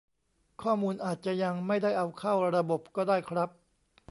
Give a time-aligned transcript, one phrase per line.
[0.61, 3.49] ข้อมูลอาจจะยังไม่ได้เอาเข้าระบบก็ได้ครับ